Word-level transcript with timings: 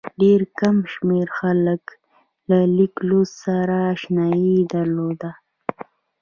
ډېر 0.21 0.41
کم 0.59 0.77
شمېر 0.93 1.27
خلکو 1.39 1.93
له 2.49 2.59
لیک 2.75 2.95
لوست 3.09 3.35
سره 3.45 3.77
اشنايي 3.93 4.57
درلوده. 4.73 5.31